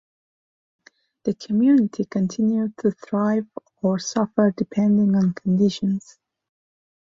[1.25, 3.45] The community continued to thrive
[3.83, 6.17] or suffer depending on conditions.